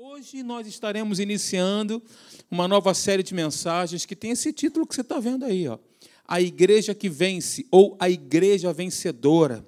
[0.00, 2.00] Hoje nós estaremos iniciando
[2.48, 5.76] uma nova série de mensagens que tem esse título que você está vendo aí, ó.
[6.24, 9.66] A Igreja que Vence, ou A Igreja Vencedora.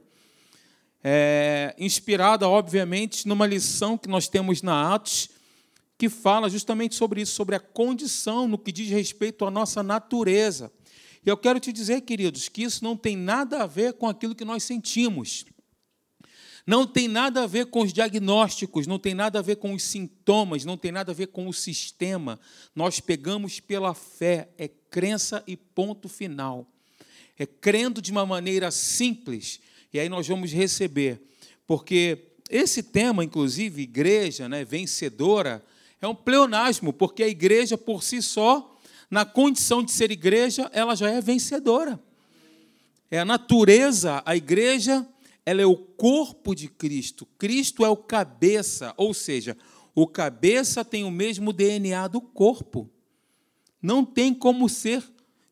[1.02, 5.30] É, inspirada, obviamente, numa lição que nós temos na Atos,
[5.98, 10.70] que fala justamente sobre isso, sobre a condição no que diz respeito à nossa natureza.
[11.26, 14.36] E eu quero te dizer, queridos, que isso não tem nada a ver com aquilo
[14.36, 15.44] que nós sentimos.
[16.66, 19.82] Não tem nada a ver com os diagnósticos, não tem nada a ver com os
[19.82, 22.38] sintomas, não tem nada a ver com o sistema.
[22.74, 26.66] Nós pegamos pela fé, é crença e ponto final.
[27.38, 29.60] É crendo de uma maneira simples,
[29.92, 31.20] e aí nós vamos receber.
[31.66, 35.64] Porque esse tema, inclusive, igreja né, vencedora,
[36.00, 38.76] é um pleonasmo, porque a igreja por si só,
[39.10, 41.98] na condição de ser igreja, ela já é vencedora.
[43.10, 45.06] É a natureza, a igreja
[45.44, 47.26] ela é o corpo de Cristo.
[47.38, 49.56] Cristo é o cabeça, ou seja,
[49.94, 52.88] o cabeça tem o mesmo DNA do corpo.
[53.82, 55.02] Não tem como ser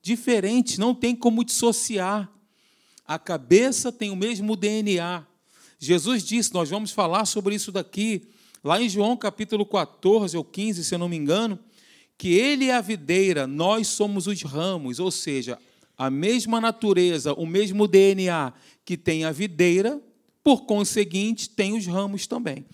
[0.02, 2.30] diferente, não tem como dissociar.
[3.06, 5.26] A cabeça tem o mesmo DNA.
[5.78, 8.28] Jesus disse, nós vamos falar sobre isso daqui,
[8.62, 11.58] lá em João capítulo 14 ou 15, se eu não me engano,
[12.16, 15.58] que ele é a videira, nós somos os ramos, ou seja,
[15.98, 18.54] a mesma natureza, o mesmo DNA
[18.84, 20.00] que tem a videira,
[20.42, 22.64] por conseguinte, tem os ramos também.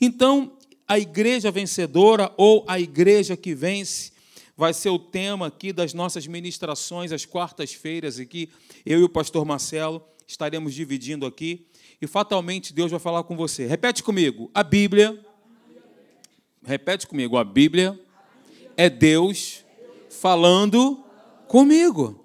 [0.00, 0.56] Então,
[0.88, 4.12] a igreja vencedora ou a igreja que vence
[4.56, 8.48] vai ser o tema aqui das nossas ministrações às quartas-feiras aqui.
[8.84, 11.66] Eu e o pastor Marcelo estaremos dividindo aqui
[12.00, 13.66] e fatalmente Deus vai falar com você.
[13.66, 14.50] Repete comigo.
[14.54, 15.20] A Bíblia
[16.62, 17.38] Repete comigo.
[17.38, 17.98] A Bíblia
[18.76, 19.64] é Deus
[20.10, 21.02] falando
[21.48, 22.22] comigo.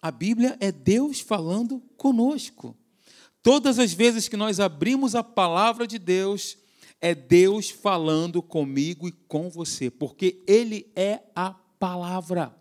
[0.00, 2.76] A Bíblia é Deus falando conosco.
[3.42, 6.58] Todas as vezes que nós abrimos a palavra de Deus,
[7.00, 12.54] é Deus falando comigo e com você, porque Ele é a palavra.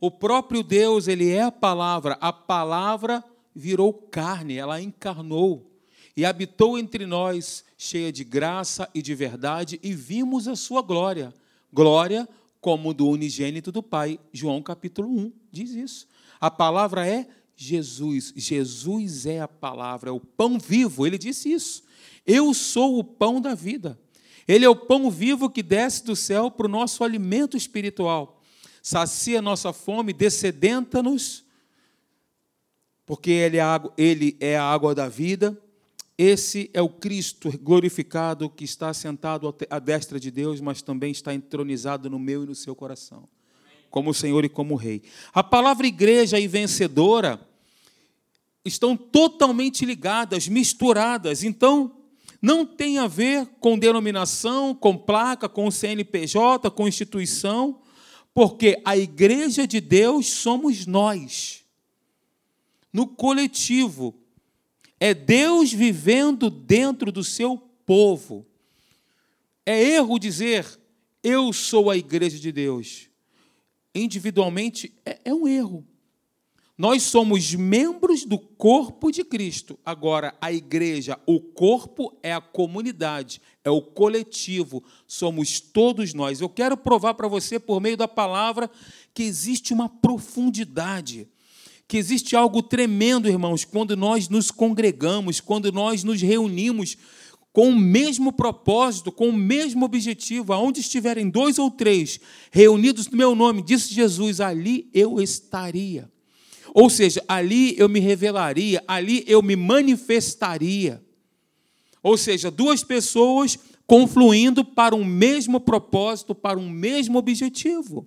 [0.00, 2.18] O próprio Deus, Ele é a palavra.
[2.20, 3.22] A palavra
[3.54, 5.70] virou carne, ela encarnou
[6.16, 11.34] e habitou entre nós, cheia de graça e de verdade, e vimos a sua glória.
[11.72, 12.28] Glória
[12.60, 14.18] como do unigênito do Pai.
[14.32, 16.06] João capítulo 1 diz isso.
[16.44, 18.30] A palavra é Jesus.
[18.36, 21.06] Jesus é a palavra, é o pão vivo.
[21.06, 21.82] Ele disse isso.
[22.26, 23.98] Eu sou o pão da vida.
[24.46, 28.42] Ele é o pão vivo que desce do céu para o nosso alimento espiritual.
[28.82, 31.46] Sacia nossa fome, descedenta-nos,
[33.06, 35.58] porque ele é, água, ele é a água da vida.
[36.18, 41.32] Esse é o Cristo glorificado que está sentado à destra de Deus, mas também está
[41.32, 43.26] entronizado no meu e no seu coração
[43.94, 45.04] como Senhor e como Rei.
[45.32, 47.40] A palavra igreja e vencedora
[48.64, 51.44] estão totalmente ligadas, misturadas.
[51.44, 51.94] Então,
[52.42, 57.82] não tem a ver com denominação, com placa, com CNPJ, com instituição,
[58.34, 61.62] porque a igreja de Deus somos nós.
[62.92, 64.12] No coletivo.
[64.98, 68.44] É Deus vivendo dentro do seu povo.
[69.64, 70.66] É erro dizer,
[71.22, 73.13] eu sou a igreja de Deus
[73.94, 75.84] individualmente é, é um erro.
[76.76, 79.78] Nós somos membros do corpo de Cristo.
[79.86, 86.40] Agora, a igreja, o corpo é a comunidade, é o coletivo, somos todos nós.
[86.40, 88.68] Eu quero provar para você, por meio da palavra,
[89.14, 91.28] que existe uma profundidade,
[91.86, 96.96] que existe algo tremendo, irmãos, quando nós nos congregamos, quando nós nos reunimos
[97.54, 102.18] com o mesmo propósito, com o mesmo objetivo, aonde estiverem dois ou três
[102.50, 106.10] reunidos no meu nome, disse Jesus, ali eu estaria.
[106.74, 111.00] Ou seja, ali eu me revelaria, ali eu me manifestaria.
[112.02, 118.04] Ou seja, duas pessoas confluindo para um mesmo propósito, para um mesmo objetivo.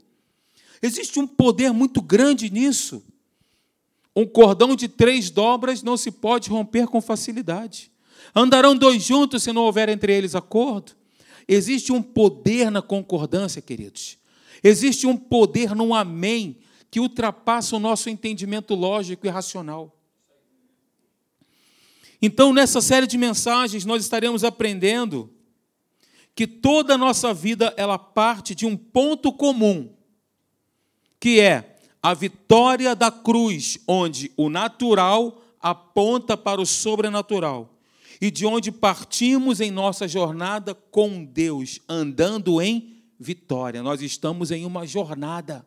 [0.82, 3.02] Existe um poder muito grande nisso.
[4.14, 7.90] Um cordão de três dobras não se pode romper com facilidade.
[8.38, 10.92] Andarão dois juntos se não houver entre eles acordo?
[11.48, 14.16] Existe um poder na concordância, queridos.
[14.64, 16.60] Existe um poder no amém
[16.92, 19.92] que ultrapassa o nosso entendimento lógico e racional.
[22.22, 25.34] Então, nessa série de mensagens, nós estaremos aprendendo
[26.36, 29.92] que toda a nossa vida ela parte de um ponto comum,
[31.20, 37.77] que é a vitória da cruz, onde o natural aponta para o sobrenatural
[38.20, 43.84] e de onde partimos em nossa jornada com Deus, andando em vitória.
[43.84, 45.66] Nós estamos em uma jornada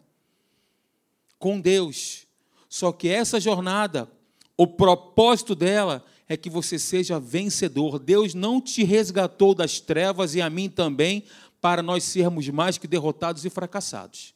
[1.39, 2.27] com Deus.
[2.69, 4.11] Só que essa jornada,
[4.57, 7.99] o propósito dela é que você seja vencedor.
[7.99, 11.25] Deus não te resgatou das trevas e a mim também
[11.61, 14.35] para nós sermos mais que derrotados e fracassados.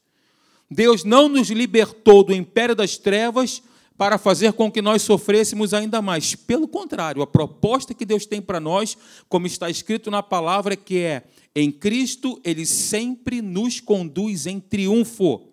[0.70, 3.62] Deus não nos libertou do império das trevas
[3.96, 6.34] para fazer com que nós sofrêssemos ainda mais.
[6.34, 8.96] Pelo contrário, a proposta que Deus tem para nós,
[9.28, 11.24] como está escrito na palavra, que é
[11.54, 15.48] em Cristo, ele sempre nos conduz em triunfo.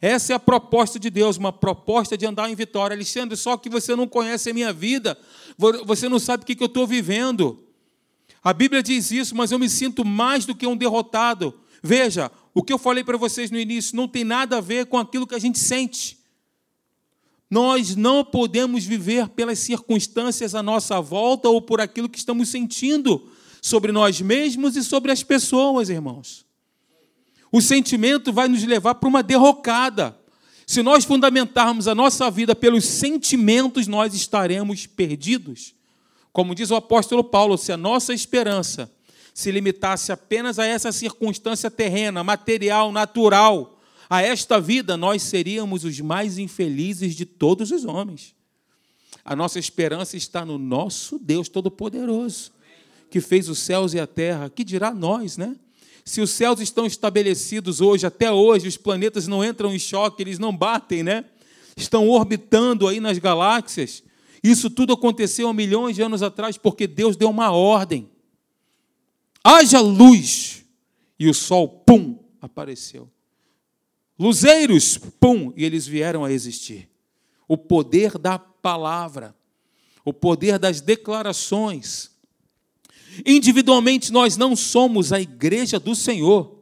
[0.00, 2.94] Essa é a proposta de Deus, uma proposta de andar em vitória.
[2.94, 5.18] Alexandre, só que você não conhece a minha vida,
[5.84, 7.64] você não sabe o que eu estou vivendo.
[8.44, 11.58] A Bíblia diz isso, mas eu me sinto mais do que um derrotado.
[11.82, 14.98] Veja, o que eu falei para vocês no início não tem nada a ver com
[14.98, 16.17] aquilo que a gente sente.
[17.50, 23.30] Nós não podemos viver pelas circunstâncias à nossa volta ou por aquilo que estamos sentindo
[23.62, 26.46] sobre nós mesmos e sobre as pessoas, irmãos.
[27.50, 30.18] O sentimento vai nos levar para uma derrocada.
[30.66, 35.74] Se nós fundamentarmos a nossa vida pelos sentimentos, nós estaremos perdidos.
[36.30, 38.92] Como diz o apóstolo Paulo, se a nossa esperança
[39.32, 43.77] se limitasse apenas a essa circunstância terrena, material, natural,
[44.08, 48.34] a esta vida, nós seríamos os mais infelizes de todos os homens.
[49.24, 52.52] A nossa esperança está no nosso Deus Todo-Poderoso,
[53.10, 55.56] que fez os céus e a terra, que dirá nós, né?
[56.04, 60.38] Se os céus estão estabelecidos hoje, até hoje, os planetas não entram em choque, eles
[60.38, 61.26] não batem, né?
[61.76, 64.02] Estão orbitando aí nas galáxias.
[64.42, 68.08] Isso tudo aconteceu há milhões de anos atrás porque Deus deu uma ordem.
[69.44, 70.64] Haja luz.
[71.18, 73.10] E o sol, pum, apareceu.
[74.18, 76.88] Luzeiros, pum, e eles vieram a existir.
[77.46, 79.34] O poder da palavra,
[80.04, 82.10] o poder das declarações.
[83.24, 86.58] Individualmente, nós não somos a igreja do Senhor.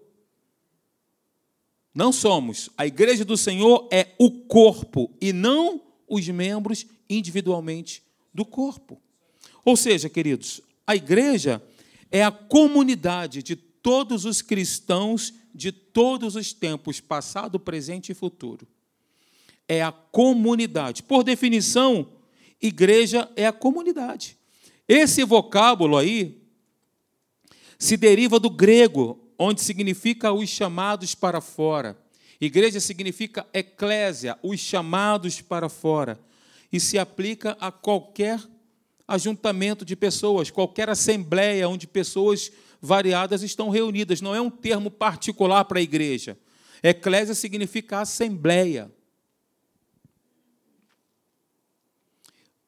[1.94, 2.68] Não somos.
[2.76, 8.02] A igreja do Senhor é o corpo e não os membros individualmente
[8.34, 9.00] do corpo.
[9.64, 11.62] Ou seja, queridos, a igreja
[12.10, 18.66] é a comunidade de todos os cristãos de todos os tempos, passado, presente e futuro.
[19.66, 21.02] É a comunidade.
[21.02, 22.12] Por definição,
[22.60, 24.36] igreja é a comunidade.
[24.86, 26.40] Esse vocábulo aí
[27.78, 31.98] se deriva do grego, onde significa os chamados para fora.
[32.40, 36.20] Igreja significa eclésia, os chamados para fora.
[36.72, 38.40] E se aplica a qualquer
[39.08, 42.50] ajuntamento de pessoas, qualquer assembleia onde pessoas
[42.80, 44.20] variadas estão reunidas.
[44.20, 46.38] Não é um termo particular para a igreja.
[46.82, 48.90] Eclésia significa assembleia.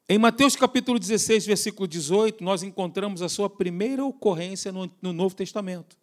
[0.07, 5.35] Em Mateus capítulo 16, versículo 18, nós encontramos a sua primeira ocorrência no, no Novo
[5.35, 5.95] Testamento.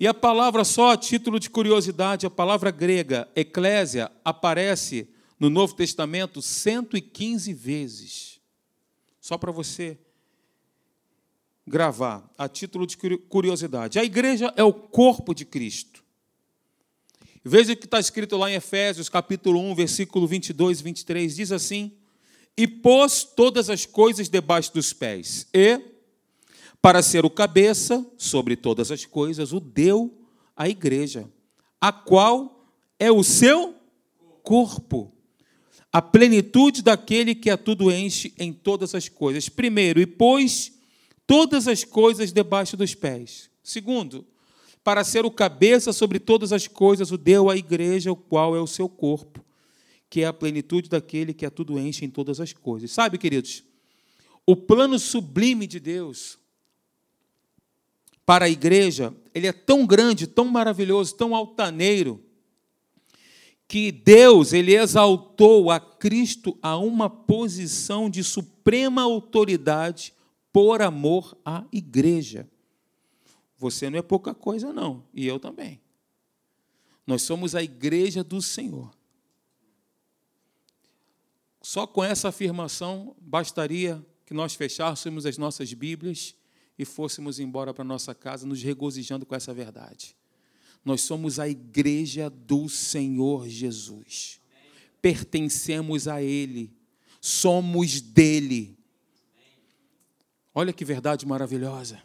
[0.00, 5.08] E a palavra, só a título de curiosidade, a palavra grega, eclésia, aparece
[5.38, 8.40] no Novo Testamento 115 vezes.
[9.20, 9.98] Só para você
[11.66, 13.98] gravar, a título de curiosidade.
[13.98, 16.02] A igreja é o corpo de Cristo.
[17.44, 21.52] Veja o que está escrito lá em Efésios, capítulo 1, versículo 22 e 23, diz
[21.52, 21.92] assim:
[22.56, 25.80] e pôs todas as coisas debaixo dos pés, e,
[26.80, 30.12] para ser o cabeça sobre todas as coisas, o deu
[30.56, 31.28] à igreja,
[31.80, 32.66] a qual
[32.98, 33.74] é o seu
[34.42, 35.12] corpo,
[35.92, 39.48] a plenitude daquele que a tudo enche em todas as coisas.
[39.48, 40.72] Primeiro, e pôs
[41.26, 43.50] todas as coisas debaixo dos pés.
[43.62, 44.26] Segundo,
[44.82, 48.60] para ser o cabeça sobre todas as coisas, o deu à igreja, o qual é
[48.60, 49.42] o seu corpo
[50.12, 52.90] que é a plenitude daquele que a tudo enche em todas as coisas.
[52.90, 53.64] Sabe, queridos,
[54.44, 56.38] o plano sublime de Deus
[58.26, 62.22] para a igreja, ele é tão grande, tão maravilhoso, tão altaneiro,
[63.66, 70.12] que Deus, ele exaltou a Cristo a uma posição de suprema autoridade
[70.52, 72.48] por amor à igreja.
[73.56, 75.80] Você não é pouca coisa não, e eu também.
[77.06, 78.92] Nós somos a igreja do Senhor.
[81.60, 86.34] Só com essa afirmação bastaria que nós fechássemos as nossas Bíblias
[86.78, 90.16] e fôssemos embora para nossa casa nos regozijando com essa verdade.
[90.84, 94.40] Nós somos a igreja do Senhor Jesus.
[95.00, 96.72] Pertencemos a Ele.
[97.20, 98.76] Somos dele.
[100.54, 102.02] Olha que verdade maravilhosa.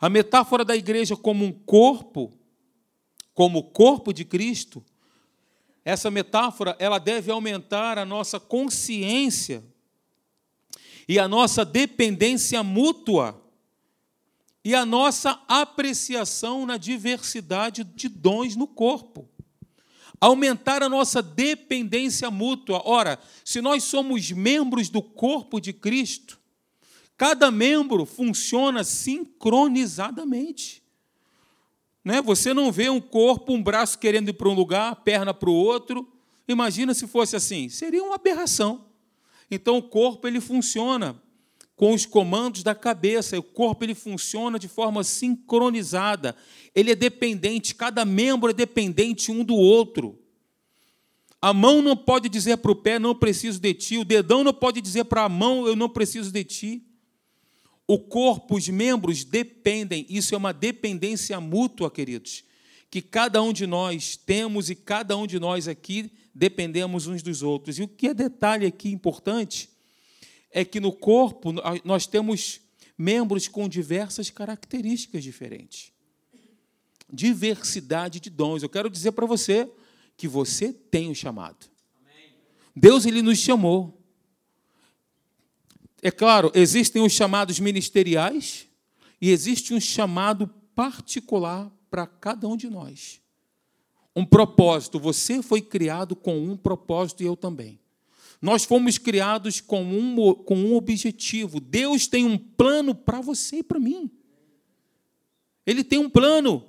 [0.00, 2.32] A metáfora da igreja como um corpo,
[3.34, 4.84] como o corpo de Cristo,
[5.84, 9.64] essa metáfora, ela deve aumentar a nossa consciência
[11.08, 13.42] e a nossa dependência mútua
[14.62, 19.28] e a nossa apreciação na diversidade de dons no corpo.
[20.20, 22.82] Aumentar a nossa dependência mútua.
[22.84, 26.38] Ora, se nós somos membros do corpo de Cristo,
[27.16, 30.82] cada membro funciona sincronizadamente.
[32.04, 32.22] Né?
[32.22, 35.54] Você não vê um corpo, um braço querendo ir para um lugar, perna para o
[35.54, 36.10] outro.
[36.46, 38.86] Imagina se fosse assim, seria uma aberração.
[39.50, 41.20] Então o corpo ele funciona
[41.78, 43.38] com os comandos da cabeça.
[43.38, 46.34] O corpo ele funciona de forma sincronizada.
[46.74, 50.18] Ele é dependente, cada membro é dependente um do outro.
[51.40, 53.96] A mão não pode dizer para o pé, não preciso de ti.
[53.96, 56.82] O dedão não pode dizer para a mão, eu não preciso de ti.
[57.86, 60.04] O corpo, os membros dependem.
[60.10, 62.42] Isso é uma dependência mútua, queridos,
[62.90, 67.40] que cada um de nós temos e cada um de nós aqui dependemos uns dos
[67.40, 67.78] outros.
[67.78, 69.77] E o que é detalhe aqui importante
[70.50, 71.52] é que no corpo
[71.84, 72.60] nós temos
[72.96, 75.92] membros com diversas características diferentes.
[77.10, 78.62] Diversidade de dons.
[78.62, 79.70] Eu quero dizer para você
[80.16, 81.66] que você tem o um chamado.
[82.74, 83.94] Deus ele nos chamou.
[86.02, 88.66] É claro, existem os chamados ministeriais
[89.20, 93.20] e existe um chamado particular para cada um de nós.
[94.14, 94.98] Um propósito.
[95.00, 97.80] Você foi criado com um propósito e eu também.
[98.40, 101.60] Nós fomos criados com um, com um objetivo.
[101.60, 104.10] Deus tem um plano para você e para mim.
[105.66, 106.64] Ele tem um plano.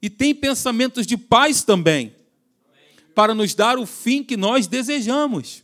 [0.00, 2.14] E tem pensamentos de paz também.
[3.14, 5.62] Para nos dar o fim que nós desejamos.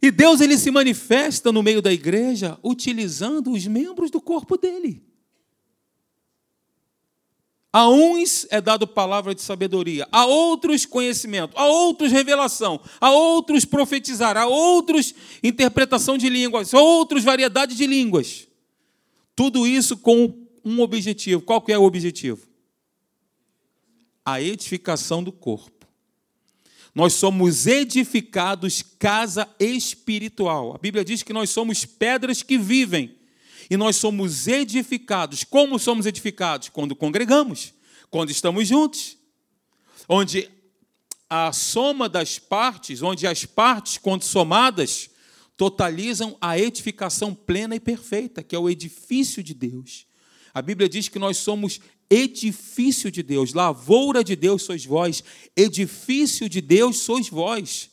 [0.00, 5.02] E Deus ele se manifesta no meio da igreja utilizando os membros do corpo dele.
[7.72, 13.64] A uns é dado palavra de sabedoria, a outros conhecimento, a outros revelação, a outros
[13.64, 18.46] profetizar, a outros interpretação de línguas, a outros variedade de línguas.
[19.34, 21.40] Tudo isso com um objetivo.
[21.40, 22.46] Qual que é o objetivo?
[24.22, 25.86] A edificação do corpo.
[26.94, 30.74] Nós somos edificados casa espiritual.
[30.74, 33.16] A Bíblia diz que nós somos pedras que vivem.
[33.70, 35.44] E nós somos edificados.
[35.44, 36.68] Como somos edificados?
[36.68, 37.74] Quando congregamos,
[38.10, 39.16] quando estamos juntos.
[40.08, 40.50] Onde
[41.28, 45.08] a soma das partes, onde as partes, quando somadas,
[45.56, 50.06] totalizam a edificação plena e perfeita, que é o edifício de Deus.
[50.52, 55.24] A Bíblia diz que nós somos edifício de Deus, lavoura de Deus sois vós,
[55.56, 57.91] edifício de Deus sois vós.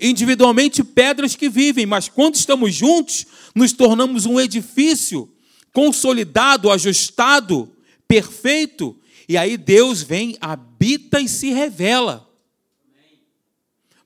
[0.00, 5.32] Individualmente, pedras que vivem, mas quando estamos juntos, nos tornamos um edifício
[5.72, 7.70] consolidado, ajustado,
[8.06, 8.96] perfeito,
[9.28, 12.28] e aí Deus vem, habita e se revela.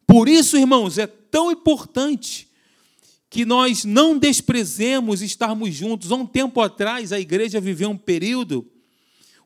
[0.06, 2.49] Por isso, irmãos, é tão importante
[3.28, 6.12] que nós não desprezemos estarmos juntos.
[6.12, 8.71] Há um tempo atrás, a igreja viveu um período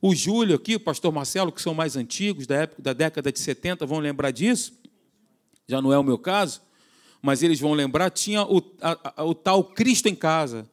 [0.03, 3.39] o Júlio aqui, o pastor Marcelo, que são mais antigos, da época da década de
[3.39, 4.73] 70, vão lembrar disso.
[5.71, 6.61] Já não é o meu caso,
[7.23, 10.69] mas eles vão lembrar, tinha o, a, a, o tal Cristo em casa.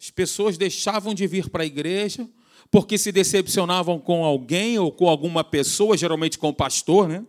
[0.00, 2.28] As pessoas deixavam de vir para a igreja
[2.68, 7.24] porque se decepcionavam com alguém ou com alguma pessoa, geralmente com o pastor, né?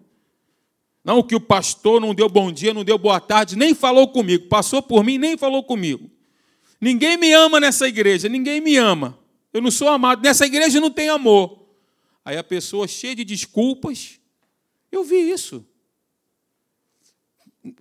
[1.04, 4.48] Não que o pastor não deu bom dia, não deu boa tarde, nem falou comigo,
[4.48, 6.10] passou por mim, nem falou comigo.
[6.82, 9.18] Ninguém me ama nessa igreja, ninguém me ama.
[9.54, 10.24] Eu não sou amado.
[10.24, 11.68] Nessa igreja não tem amor.
[12.26, 14.20] Aí a pessoa cheia de desculpas.
[14.92, 15.64] Eu vi isso.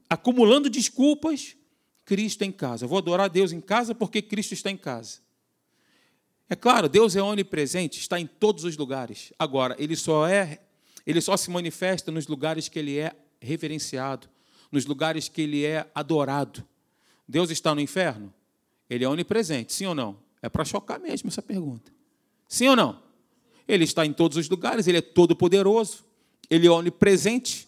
[0.09, 1.57] Acumulando desculpas,
[2.05, 2.85] Cristo em casa.
[2.85, 5.19] Eu vou adorar Deus em casa porque Cristo está em casa.
[6.49, 9.33] É claro, Deus é onipresente, está em todos os lugares.
[9.38, 10.61] Agora, ele só é,
[11.07, 14.29] ele só se manifesta nos lugares que ele é reverenciado,
[14.71, 16.67] nos lugares que ele é adorado.
[17.26, 18.33] Deus está no inferno?
[18.88, 20.19] Ele é onipresente, sim ou não?
[20.43, 21.91] É para chocar mesmo essa pergunta.
[22.47, 23.03] Sim ou não?
[23.67, 26.05] Ele está em todos os lugares, ele é todo-poderoso,
[26.50, 27.67] ele é onipresente.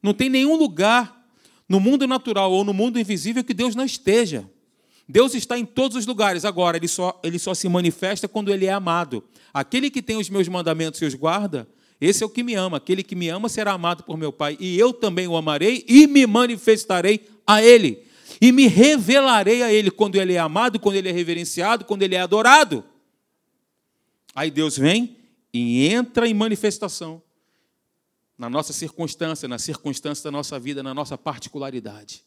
[0.00, 1.15] Não tem nenhum lugar
[1.68, 4.48] no mundo natural ou no mundo invisível que Deus não esteja.
[5.08, 6.44] Deus está em todos os lugares.
[6.44, 9.22] Agora, ele só, ele só se manifesta quando ele é amado.
[9.52, 11.68] Aquele que tem os meus mandamentos e os guarda,
[12.00, 12.76] esse é o que me ama.
[12.76, 14.56] Aquele que me ama será amado por meu Pai.
[14.60, 18.06] E eu também o amarei e me manifestarei a ele
[18.40, 22.14] e me revelarei a Ele quando Ele é amado, quando Ele é reverenciado, quando Ele
[22.14, 22.84] é adorado.
[24.34, 25.16] Aí Deus vem
[25.52, 27.22] e entra em manifestação
[28.38, 32.24] na nossa circunstância, na circunstância da nossa vida, na nossa particularidade.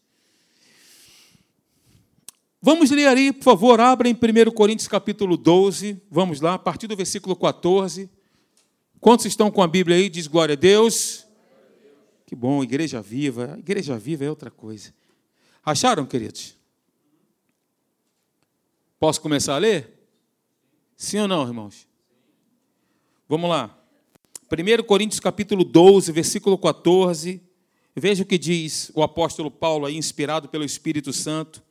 [2.62, 6.88] Vamos ler aí, por favor, abra em 1 Coríntios capítulo 12, vamos lá, a partir
[6.88, 8.10] do versículo 14.
[9.00, 10.10] Quantos estão com a Bíblia aí?
[10.10, 11.26] Diz glória a Deus.
[12.26, 13.56] Que bom, igreja viva.
[13.58, 14.94] Igreja viva é outra coisa.
[15.64, 16.58] Acharam, queridos?
[19.00, 19.98] Posso começar a ler?
[20.98, 21.88] Sim ou não, irmãos?
[23.28, 23.79] Vamos lá.
[24.52, 27.40] 1 Coríntios capítulo 12, versículo 14.
[27.96, 31.62] Veja o que diz o apóstolo Paulo aí, inspirado pelo Espírito Santo.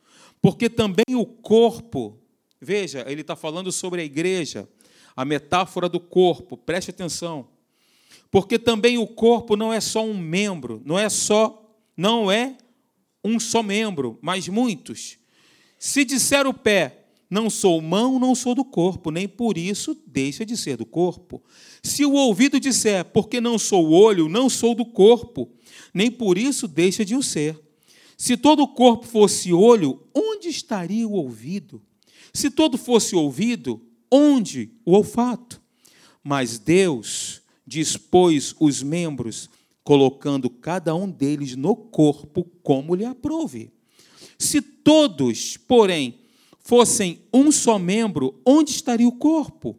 [0.41, 2.17] Porque também o corpo,
[2.61, 4.69] veja, ele está falando sobre a igreja,
[5.17, 7.49] a metáfora do corpo, preste atenção.
[8.31, 12.57] Porque também o corpo não é só um membro, não é só, não é
[13.25, 15.19] um só membro, mas muitos.
[15.81, 16.98] Se disser o pé,
[17.31, 21.43] não sou mão, não sou do corpo, nem por isso deixa de ser do corpo.
[21.83, 25.49] Se o ouvido disser, porque não sou olho, não sou do corpo,
[25.93, 27.59] nem por isso deixa de o ser.
[28.17, 31.83] Se todo o corpo fosse olho, onde estaria o ouvido?
[32.33, 33.81] Se todo fosse ouvido,
[34.11, 35.61] onde o olfato?
[36.25, 39.51] Mas Deus dispôs os membros,
[39.85, 43.71] colocando cada um deles no corpo como lhe aprouve.
[44.39, 46.19] Se todos, porém,
[46.69, 49.75] fossem um só membro, onde estaria o corpo?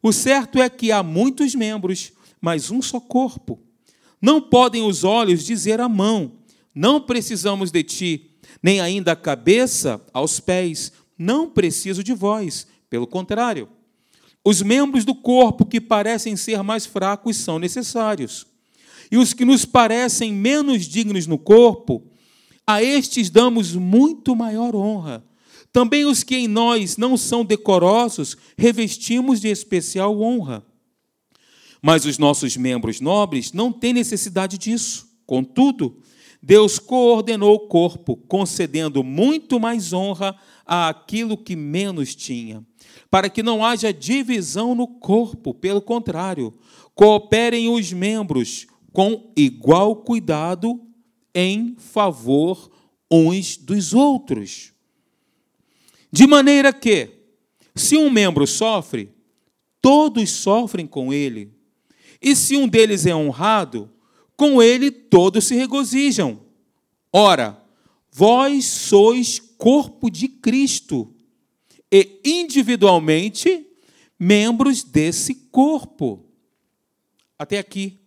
[0.00, 3.60] O certo é que há muitos membros, mas um só corpo.
[4.22, 6.30] Não podem os olhos dizer à mão:
[6.72, 8.30] Não precisamos de ti,
[8.62, 12.68] nem ainda a cabeça aos pés: Não preciso de vós.
[12.88, 13.68] Pelo contrário,
[14.44, 18.46] os membros do corpo que parecem ser mais fracos são necessários.
[19.10, 22.04] E os que nos parecem menos dignos no corpo,
[22.64, 25.24] a estes damos muito maior honra
[25.74, 30.64] também os que em nós não são decorosos, revestimos de especial honra.
[31.82, 35.08] Mas os nossos membros nobres não têm necessidade disso.
[35.26, 36.00] Contudo,
[36.40, 42.64] Deus coordenou o corpo, concedendo muito mais honra àquilo que menos tinha,
[43.10, 46.54] para que não haja divisão no corpo, pelo contrário,
[46.94, 50.80] cooperem os membros com igual cuidado
[51.34, 52.70] em favor
[53.10, 54.73] uns dos outros.
[56.14, 57.10] De maneira que,
[57.74, 59.12] se um membro sofre,
[59.82, 61.52] todos sofrem com ele.
[62.22, 63.90] E se um deles é honrado,
[64.36, 66.40] com ele todos se regozijam.
[67.12, 67.60] Ora,
[68.12, 71.12] vós sois corpo de Cristo
[71.90, 73.66] e individualmente
[74.16, 76.24] membros desse corpo.
[77.36, 77.98] Até aqui,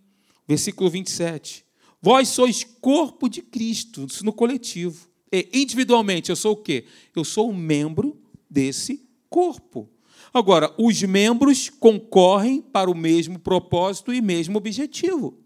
[0.48, 1.66] versículo 27.
[2.02, 5.10] Vós sois corpo de Cristo, isso no coletivo.
[5.54, 6.86] Individualmente, eu sou o quê?
[7.16, 8.18] Eu sou um membro
[8.50, 9.90] desse corpo.
[10.34, 15.38] Agora, os membros concorrem para o mesmo propósito e mesmo objetivo.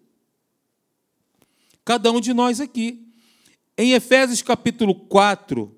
[1.83, 3.07] Cada um de nós aqui.
[3.77, 5.75] Em Efésios capítulo 4,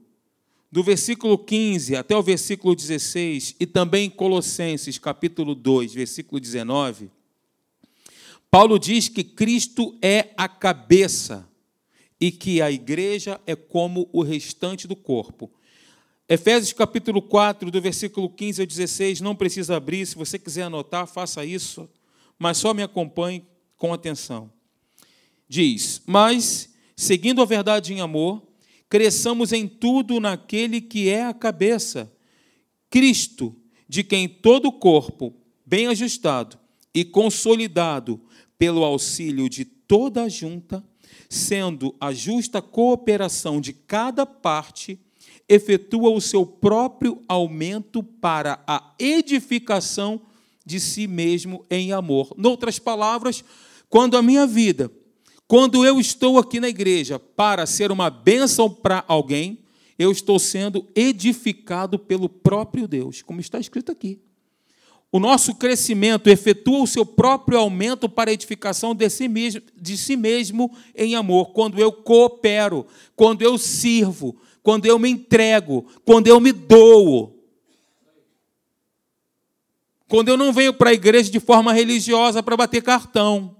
[0.72, 7.12] do versículo 15 até o versículo 16, e também em Colossenses capítulo 2, versículo 19,
[8.50, 11.48] Paulo diz que Cristo é a cabeça
[12.20, 15.52] e que a igreja é como o restante do corpo.
[16.28, 21.06] Efésios capítulo 4, do versículo 15 ao 16, não precisa abrir, se você quiser anotar,
[21.06, 21.90] faça isso,
[22.40, 23.46] mas só me acompanhe
[23.78, 24.52] com atenção.
[25.48, 28.42] Diz: Mas, seguindo a verdade em amor,
[28.90, 32.12] cresçamos em tudo naquele que é a cabeça,
[32.90, 33.56] Cristo,
[33.88, 35.34] de quem todo o corpo,
[35.66, 36.58] bem ajustado
[36.94, 38.22] e consolidado
[38.58, 40.84] pelo auxílio de toda a junta,
[41.34, 45.00] sendo a justa cooperação de cada parte,
[45.50, 50.22] efetua o seu próprio aumento para a edificação
[50.66, 52.34] de si mesmo em amor.
[52.38, 53.44] Noutras palavras,
[53.90, 54.92] quando a minha vida,
[55.48, 59.60] quando eu estou aqui na igreja para ser uma bênção para alguém,
[59.98, 64.20] eu estou sendo edificado pelo próprio Deus, como está escrito aqui.
[65.14, 69.96] O nosso crescimento efetua o seu próprio aumento para a edificação de si, mesmo, de
[69.96, 71.54] si mesmo em amor.
[71.54, 77.48] Quando eu coopero, quando eu sirvo, quando eu me entrego, quando eu me dou.
[80.08, 83.56] Quando eu não venho para a igreja de forma religiosa para bater cartão.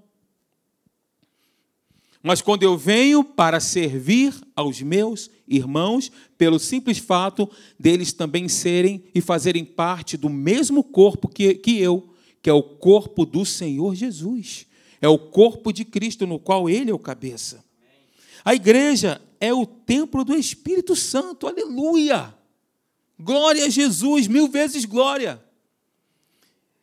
[2.20, 9.04] Mas quando eu venho para servir aos meus irmãos, pelo simples fato deles também serem
[9.14, 12.10] e fazerem parte do mesmo corpo que, que eu,
[12.42, 14.66] que é o corpo do Senhor Jesus.
[15.00, 17.64] É o corpo de Cristo, no qual Ele é o cabeça.
[18.44, 22.34] A igreja é o templo do Espírito Santo, aleluia!
[23.18, 25.42] Glória a Jesus, mil vezes glória.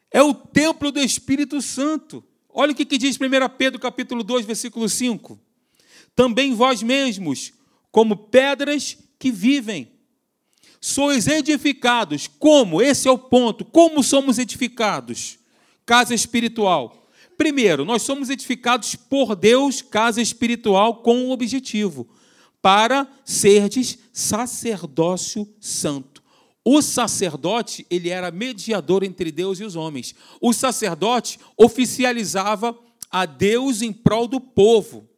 [0.10, 2.24] É o templo do Espírito Santo.
[2.50, 3.20] Olha o que, diz 1
[3.58, 5.40] Pedro capítulo 2, versículo 5.
[6.16, 7.54] Também vós mesmos,
[7.92, 9.92] como pedras que vivem,
[10.80, 12.28] sois edificados.
[12.28, 12.82] Como?
[12.82, 13.64] Esse é o ponto.
[13.66, 15.38] Como somos edificados?
[15.86, 17.10] Casa espiritual.
[17.38, 22.08] Primeiro, nós somos edificados por Deus, casa espiritual, com um objetivo:
[22.62, 26.22] para serdes sacerdócio santo,
[26.64, 30.14] O sacerdote, ele era mediador entre Deus e os homens.
[30.40, 32.78] O sacerdote oficializava
[33.10, 35.10] a Deus em prol do povo.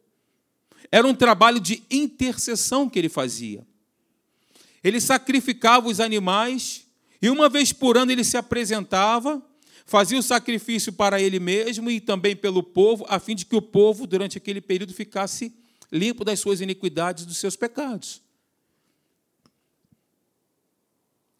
[0.94, 3.66] Era um trabalho de intercessão que ele fazia.
[4.80, 6.86] Ele sacrificava os animais
[7.20, 9.42] e uma vez por ano ele se apresentava,
[9.84, 13.60] fazia o sacrifício para ele mesmo e também pelo povo, a fim de que o
[13.60, 15.52] povo, durante aquele período, ficasse
[15.90, 18.22] limpo das suas iniquidades, dos seus pecados.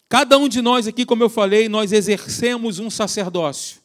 [0.08, 3.80] Cada um de nós aqui, como eu falei, nós exercemos um sacerdócio.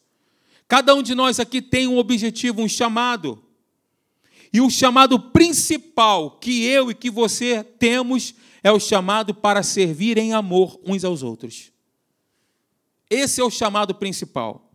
[0.67, 3.47] Cada um de nós aqui tem um objetivo, um chamado.
[4.51, 8.33] E o chamado principal que eu e que você temos
[8.63, 11.71] é o chamado para servir em amor uns aos outros.
[13.09, 14.69] Esse é o chamado principal.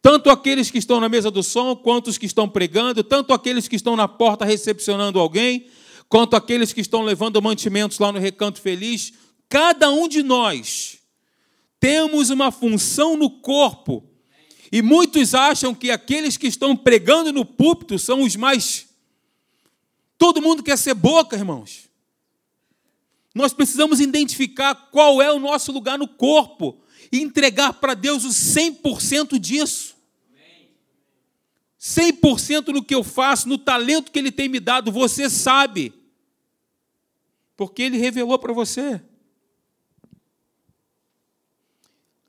[0.00, 3.68] Tanto aqueles que estão na mesa do som, quanto os que estão pregando, tanto aqueles
[3.68, 5.66] que estão na porta recepcionando alguém,
[6.08, 9.12] quanto aqueles que estão levando mantimentos lá no recanto feliz,
[9.48, 10.98] cada um de nós
[11.78, 14.08] temos uma função no corpo
[14.70, 18.88] e muitos acham que aqueles que estão pregando no púlpito são os mais.
[20.22, 21.90] Todo mundo quer ser boca, irmãos.
[23.34, 26.80] Nós precisamos identificar qual é o nosso lugar no corpo
[27.10, 29.96] e entregar para Deus o 100% disso.
[31.76, 35.92] 100% no que eu faço, no talento que Ele tem me dado, você sabe.
[37.56, 39.02] Porque Ele revelou para você.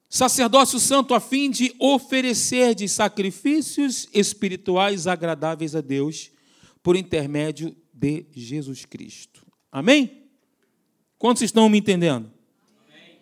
[0.09, 6.31] Sacerdócio santo a fim de oferecer de sacrifícios espirituais agradáveis a Deus
[6.81, 9.45] por intermédio de Jesus Cristo.
[9.71, 10.27] Amém?
[11.17, 12.29] Quantos estão me entendendo?
[12.85, 13.19] Amém.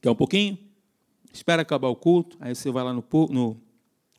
[0.00, 0.58] Quer um pouquinho?
[1.32, 3.60] Espera acabar o culto, aí você vai lá no, no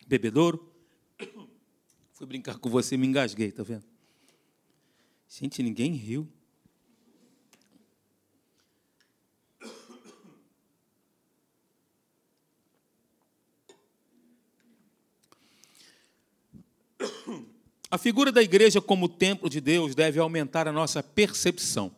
[0.08, 0.74] bebedouro.
[2.14, 3.84] Fui brincar com você, me engasguei, tá vendo?
[5.28, 6.28] Gente, ninguém riu.
[17.94, 21.96] A figura da igreja como templo de Deus deve aumentar a nossa percepção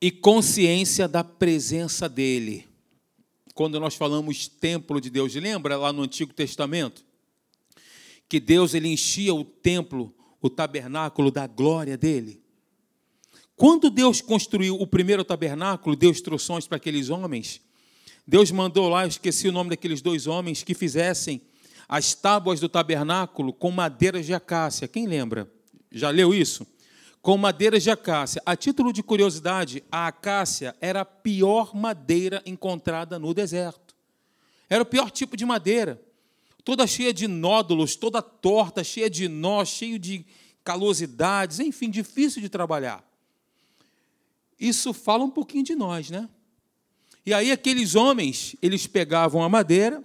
[0.00, 2.66] e consciência da presença dele.
[3.52, 7.04] Quando nós falamos templo de Deus, lembra lá no Antigo Testamento
[8.30, 12.42] que Deus ele enchia o templo, o tabernáculo da glória dele?
[13.54, 17.60] Quando Deus construiu o primeiro tabernáculo, deu instruções para aqueles homens.
[18.26, 21.42] Deus mandou lá, eu esqueci o nome daqueles dois homens que fizessem
[21.90, 24.86] as tábuas do tabernáculo com madeiras de acácia.
[24.86, 25.52] Quem lembra?
[25.90, 26.64] Já leu isso?
[27.20, 28.40] Com madeiras de acácia.
[28.46, 33.96] A título de curiosidade, a acácia era a pior madeira encontrada no deserto.
[34.68, 36.00] Era o pior tipo de madeira.
[36.62, 40.24] Toda cheia de nódulos, toda torta, cheia de nós, cheio de
[40.62, 43.04] calosidades, enfim, difícil de trabalhar.
[44.60, 46.28] Isso fala um pouquinho de nós, né?
[47.26, 50.04] E aí aqueles homens, eles pegavam a madeira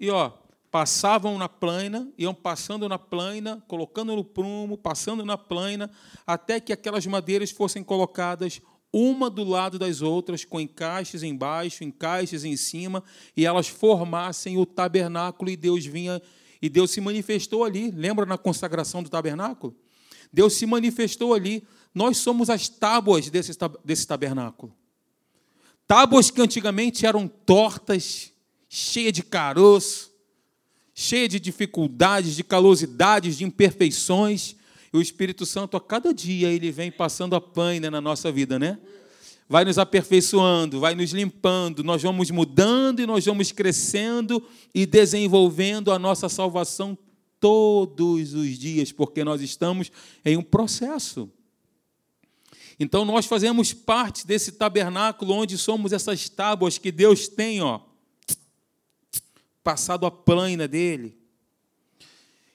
[0.00, 0.39] e ó,
[0.70, 5.90] passavam na plaina, iam passando na plaina, colocando no prumo, passando na plaina,
[6.26, 8.60] até que aquelas madeiras fossem colocadas
[8.92, 13.02] uma do lado das outras, com encaixes embaixo, encaixes em cima,
[13.36, 16.20] e elas formassem o tabernáculo e Deus vinha
[16.62, 17.90] e Deus se manifestou ali.
[17.90, 19.74] Lembra na consagração do tabernáculo?
[20.32, 21.66] Deus se manifestou ali.
[21.94, 23.52] Nós somos as tábuas desse,
[23.84, 24.74] desse tabernáculo.
[25.86, 28.32] Tábuas que antigamente eram tortas,
[28.68, 30.09] cheias de caroço,
[31.10, 34.54] cheia de dificuldades, de calosidades, de imperfeições.
[34.92, 38.60] E o Espírito Santo, a cada dia, ele vem passando a paina na nossa vida,
[38.60, 38.78] né?
[39.48, 44.40] Vai nos aperfeiçoando, vai nos limpando, nós vamos mudando e nós vamos crescendo
[44.72, 46.96] e desenvolvendo a nossa salvação
[47.40, 49.90] todos os dias, porque nós estamos
[50.24, 51.28] em um processo.
[52.78, 57.80] Então nós fazemos parte desse tabernáculo onde somos essas tábuas que Deus tem, ó,
[59.62, 61.18] passado a plaina dele.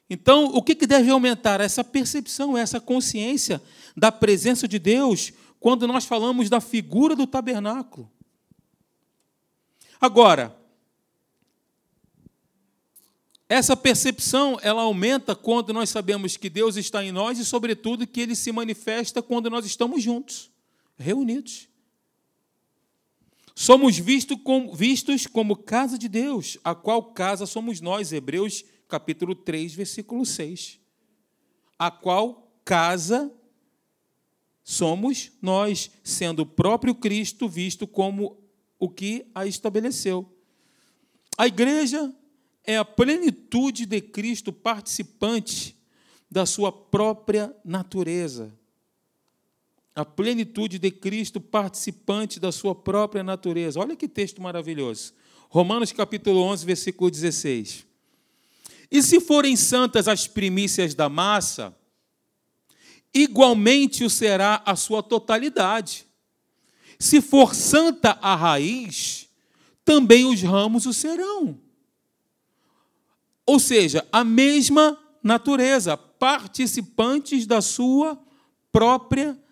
[0.09, 1.59] Então, o que deve aumentar?
[1.61, 3.61] Essa percepção, essa consciência
[3.97, 8.11] da presença de Deus quando nós falamos da figura do tabernáculo.
[9.99, 10.55] Agora,
[13.47, 18.21] essa percepção ela aumenta quando nós sabemos que Deus está em nós e, sobretudo, que
[18.21, 20.51] Ele se manifesta quando nós estamos juntos,
[20.97, 21.67] reunidos.
[23.57, 24.37] Somos visto
[24.73, 30.77] vistos como casa de Deus, a qual casa somos nós, Hebreus capítulo 3, versículo 6.
[31.79, 33.33] A qual casa
[34.61, 38.37] somos nós, sendo o próprio Cristo visto como
[38.77, 40.29] o que a estabeleceu.
[41.37, 42.13] A igreja
[42.61, 45.77] é a plenitude de Cristo participante
[46.29, 48.53] da sua própria natureza.
[49.95, 53.79] A plenitude de Cristo, participante da sua própria natureza.
[53.79, 55.13] Olha que texto maravilhoso.
[55.47, 57.85] Romanos capítulo 11, versículo 16.
[58.91, 61.73] E se forem santas as primícias da massa,
[63.13, 66.05] igualmente o será a sua totalidade.
[66.99, 69.29] Se for santa a raiz,
[69.85, 71.57] também os ramos o serão.
[73.45, 78.19] Ou seja, a mesma natureza, participantes da sua
[78.73, 79.44] própria natureza.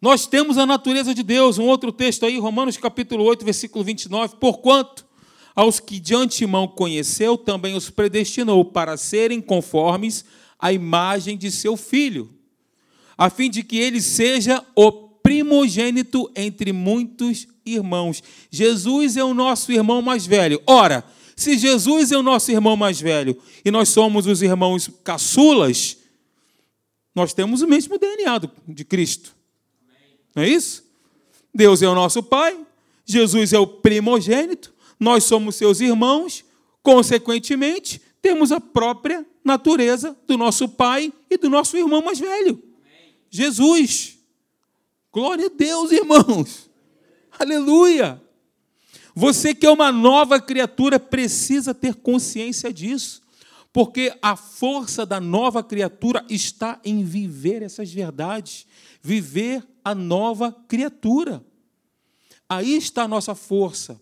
[0.00, 4.36] Nós temos a natureza de Deus, um outro texto aí, Romanos capítulo 8, versículo 29.
[4.36, 5.04] Porquanto
[5.54, 10.24] aos que de antemão conheceu, também os predestinou para serem conformes
[10.58, 12.30] à imagem de seu filho,
[13.18, 18.22] a fim de que ele seja o primogênito entre muitos irmãos.
[18.50, 20.62] Jesus é o nosso irmão mais velho.
[20.66, 21.04] Ora,
[21.36, 25.99] se Jesus é o nosso irmão mais velho e nós somos os irmãos caçulas,
[27.14, 29.34] nós temos o mesmo DNA de Cristo.
[30.34, 30.84] Não é isso?
[31.54, 32.58] Deus é o nosso Pai,
[33.04, 36.44] Jesus é o primogênito, nós somos seus irmãos,
[36.82, 42.62] consequentemente, temos a própria natureza do nosso pai e do nosso irmão mais velho.
[43.30, 44.18] Jesus.
[45.12, 46.70] Glória a Deus, irmãos.
[47.38, 48.20] Aleluia.
[49.14, 53.22] Você que é uma nova criatura precisa ter consciência disso,
[53.72, 58.66] porque a força da nova criatura está em viver essas verdades,
[59.00, 61.44] viver a nova criatura.
[62.48, 64.00] Aí está a nossa força,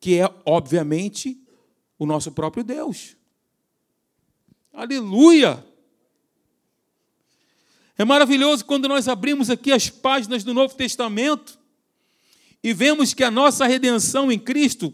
[0.00, 1.40] que é, obviamente,
[1.98, 3.16] o nosso próprio Deus.
[4.72, 5.64] Aleluia!
[7.96, 11.58] É maravilhoso quando nós abrimos aqui as páginas do Novo Testamento
[12.62, 14.92] e vemos que a nossa redenção em Cristo,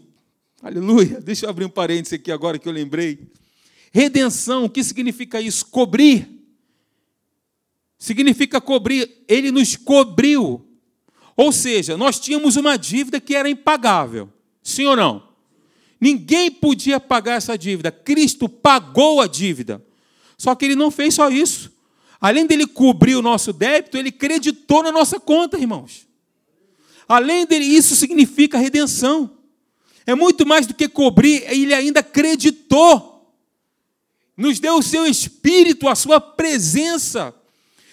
[0.61, 3.31] aleluia, deixa eu abrir um parênteses aqui agora que eu lembrei.
[3.91, 5.65] Redenção, o que significa isso?
[5.67, 6.37] Cobrir
[7.97, 10.65] significa cobrir, ele nos cobriu.
[11.35, 14.29] Ou seja, nós tínhamos uma dívida que era impagável.
[14.61, 15.27] Sim ou não?
[15.99, 17.91] Ninguém podia pagar essa dívida.
[17.91, 19.83] Cristo pagou a dívida.
[20.37, 21.71] Só que ele não fez só isso.
[22.19, 26.07] Além dele cobrir o nosso débito, ele creditou na nossa conta, irmãos.
[27.07, 29.37] Além dele, isso significa redenção.
[30.05, 33.16] É muito mais do que cobrir, ele ainda creditou.
[34.37, 37.33] Nos deu o seu espírito, a sua presença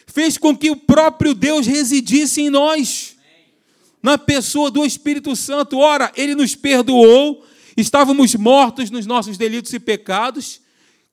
[0.07, 3.17] fez com que o próprio Deus residisse em nós,
[4.03, 5.79] na pessoa do Espírito Santo.
[5.79, 7.45] Ora, ele nos perdoou,
[7.77, 10.61] estávamos mortos nos nossos delitos e pecados,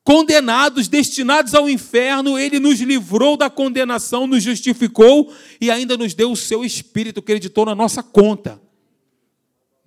[0.03, 6.31] condenados, destinados ao inferno, ele nos livrou da condenação, nos justificou e ainda nos deu
[6.31, 8.61] o seu Espírito, acreditou na nossa conta.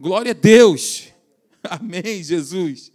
[0.00, 1.09] Glória a Deus.
[1.62, 2.93] Amém, Jesus.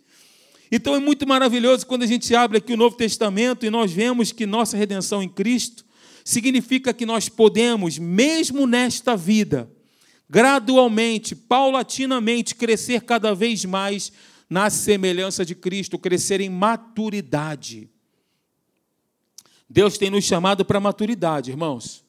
[0.72, 4.32] Então é muito maravilhoso quando a gente abre aqui o Novo Testamento e nós vemos
[4.32, 5.84] que nossa redenção em Cristo
[6.24, 9.70] significa que nós podemos, mesmo nesta vida,
[10.30, 14.12] gradualmente, paulatinamente, crescer cada vez mais
[14.48, 17.90] na semelhança de Cristo, crescer em maturidade.
[19.68, 22.04] Deus tem nos chamado para maturidade, irmãos.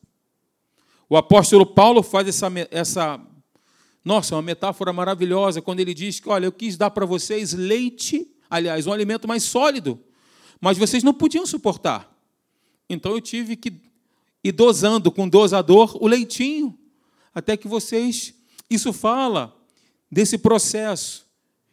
[1.08, 3.20] O apóstolo Paulo faz essa, essa
[4.04, 8.26] nossa, uma metáfora maravilhosa quando ele diz que, olha, eu quis dar para vocês leite,
[8.50, 9.98] aliás, um alimento mais sólido,
[10.60, 12.12] mas vocês não podiam suportar.
[12.88, 13.72] Então eu tive que
[14.42, 16.76] e dosando com dosador o leitinho,
[17.34, 18.34] até que vocês.
[18.68, 19.56] Isso fala
[20.10, 21.26] desse processo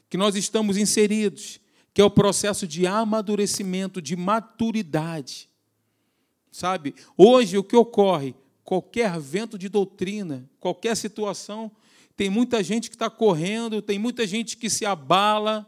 [0.10, 1.60] que nós estamos inseridos,
[1.94, 5.50] que é o processo de amadurecimento, de maturidade.
[6.52, 6.94] Sabe?
[7.18, 8.36] Hoje o que ocorre?
[8.64, 11.72] Qualquer vento de doutrina, qualquer situação,
[12.18, 15.66] tem muita gente que está correndo, tem muita gente que se abala,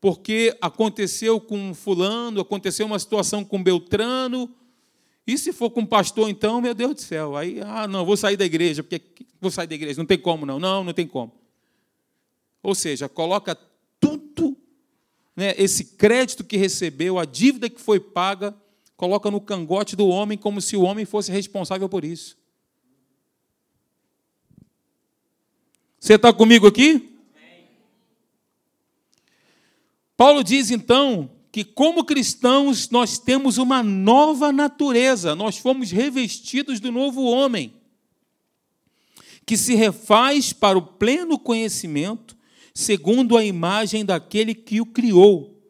[0.00, 4.54] porque aconteceu com fulano, aconteceu uma situação com Beltrano,
[5.26, 8.36] e se for com pastor, então, meu Deus do céu, aí, ah, não, vou sair
[8.36, 9.02] da igreja, porque
[9.40, 11.32] vou sair da igreja, não tem como não, não, não tem como.
[12.62, 13.58] Ou seja, coloca
[13.98, 14.56] tudo,
[15.34, 18.54] né, esse crédito que recebeu, a dívida que foi paga,
[18.96, 22.36] coloca no cangote do homem como se o homem fosse responsável por isso.
[25.98, 27.15] Você está comigo aqui?
[30.16, 36.90] Paulo diz então que, como cristãos, nós temos uma nova natureza, nós fomos revestidos do
[36.90, 37.74] novo homem,
[39.44, 42.36] que se refaz para o pleno conhecimento,
[42.74, 45.62] segundo a imagem daquele que o criou.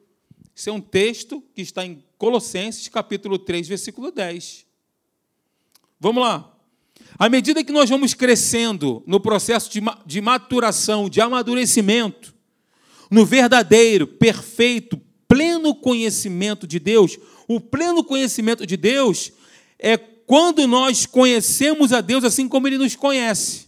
[0.56, 4.64] Esse é um texto que está em Colossenses, capítulo 3, versículo 10.
[6.00, 6.52] Vamos lá.
[7.18, 9.70] À medida que nós vamos crescendo no processo
[10.06, 12.35] de maturação, de amadurecimento,
[13.10, 19.32] no verdadeiro, perfeito, pleno conhecimento de Deus, O pleno conhecimento de Deus
[19.78, 23.66] é quando nós conhecemos a Deus assim como Ele nos conhece.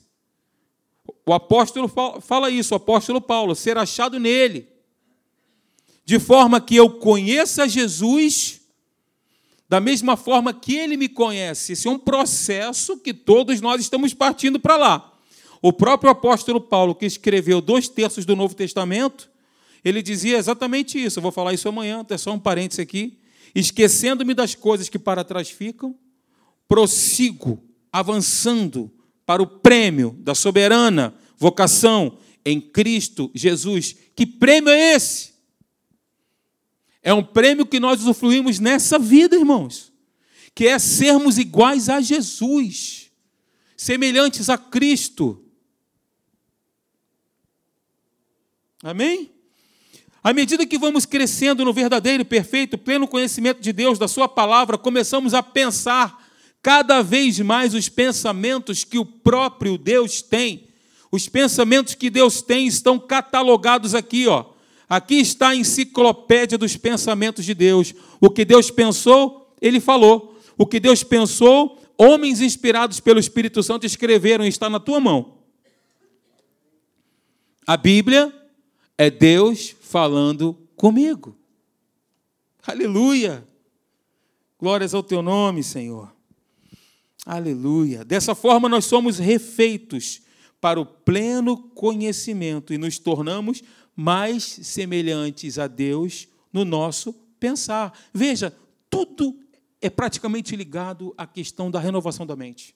[1.25, 1.89] O apóstolo
[2.21, 4.67] fala isso, o apóstolo Paulo, ser achado nele,
[6.05, 8.63] de forma que eu conheça Jesus
[9.69, 11.75] da mesma forma que ele me conhece.
[11.75, 15.08] Esse é um processo que todos nós estamos partindo para lá.
[15.61, 19.31] O próprio apóstolo Paulo, que escreveu dois terços do Novo Testamento,
[19.85, 21.19] ele dizia exatamente isso.
[21.19, 23.19] Eu vou falar isso amanhã, é só um parênteses aqui.
[23.55, 25.97] Esquecendo-me das coisas que para trás ficam,
[26.67, 28.91] prossigo, avançando
[29.25, 33.97] para o prêmio da soberana vocação em Cristo Jesus.
[34.15, 35.35] Que prêmio é esse?
[37.03, 39.93] É um prêmio que nós usufruímos nessa vida, irmãos,
[40.55, 43.11] que é sermos iguais a Jesus,
[43.77, 45.48] semelhantes a Cristo.
[48.83, 49.31] Amém?
[50.23, 54.77] À medida que vamos crescendo no verdadeiro, perfeito, pleno conhecimento de Deus, da Sua palavra,
[54.77, 56.27] começamos a pensar
[56.63, 60.69] cada vez mais os pensamentos que o próprio Deus tem.
[61.11, 64.45] Os pensamentos que Deus tem estão catalogados aqui, ó.
[64.89, 67.95] Aqui está a enciclopédia dos pensamentos de Deus.
[68.21, 70.39] O que Deus pensou, ele falou.
[70.57, 75.39] O que Deus pensou, homens inspirados pelo Espírito Santo escreveram, está na tua mão.
[77.67, 78.33] A Bíblia
[78.99, 81.37] é Deus falando comigo.
[82.67, 83.47] Aleluia.
[84.59, 86.13] Glórias ao teu nome, Senhor.
[87.25, 88.05] Aleluia.
[88.05, 90.21] Dessa forma, nós somos refeitos
[90.61, 93.63] para o pleno conhecimento e nos tornamos
[93.95, 97.97] mais semelhantes a Deus no nosso pensar.
[98.13, 98.53] Veja,
[98.91, 99.39] tudo
[99.81, 102.75] é praticamente ligado à questão da renovação da mente.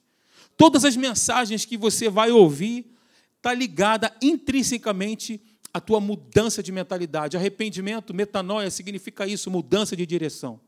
[0.55, 2.95] Todas as mensagens que você vai ouvir
[3.37, 5.41] está ligada intrinsecamente
[5.73, 7.35] à tua mudança de mentalidade.
[7.35, 10.59] Arrependimento, metanoia, significa isso, mudança de direção.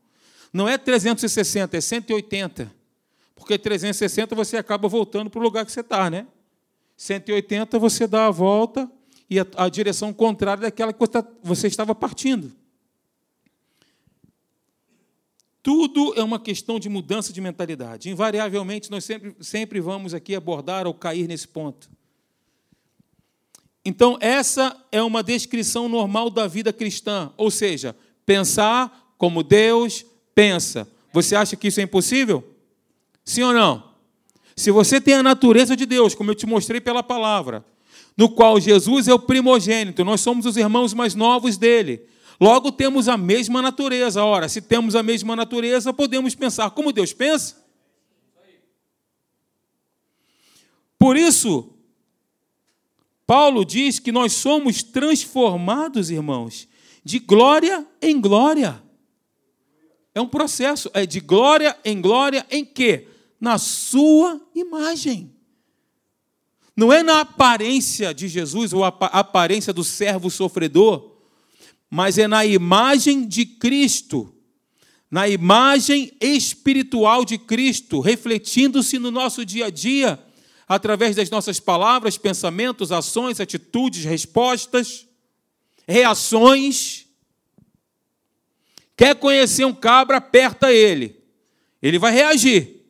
[0.52, 2.72] Não é 360, é 180.
[3.34, 6.26] Porque 360 você acaba voltando para o lugar que você está, né?
[6.96, 8.90] 180 você dá a volta
[9.28, 10.98] e a, a direção contrária daquela que
[11.42, 12.52] você estava partindo.
[15.62, 18.08] Tudo é uma questão de mudança de mentalidade.
[18.08, 21.90] Invariavelmente, nós sempre, sempre vamos aqui abordar ou cair nesse ponto.
[23.88, 27.94] Então, essa é uma descrição normal da vida cristã, ou seja,
[28.26, 30.88] pensar como Deus pensa.
[31.12, 32.42] Você acha que isso é impossível?
[33.24, 33.92] Sim ou não?
[34.56, 37.64] Se você tem a natureza de Deus, como eu te mostrei pela palavra,
[38.16, 42.02] no qual Jesus é o primogênito, nós somos os irmãos mais novos dele.
[42.40, 44.24] Logo temos a mesma natureza.
[44.24, 47.64] Ora, se temos a mesma natureza, podemos pensar como Deus pensa.
[50.98, 51.75] Por isso,
[53.26, 56.68] Paulo diz que nós somos transformados, irmãos,
[57.04, 58.82] de glória em glória.
[60.14, 63.08] É um processo, é de glória em glória em quê?
[63.40, 65.32] na sua imagem.
[66.76, 71.16] Não é na aparência de Jesus ou a aparência do servo sofredor,
[71.88, 74.34] mas é na imagem de Cristo,
[75.10, 80.22] na imagem espiritual de Cristo, refletindo-se no nosso dia a dia,
[80.66, 85.06] através das nossas palavras, pensamentos, ações, atitudes, respostas,
[85.86, 87.06] reações.
[88.96, 91.22] Quer conhecer um cabra, aperta ele.
[91.80, 92.84] Ele vai reagir.